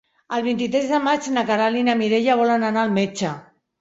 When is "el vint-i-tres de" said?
0.37-1.01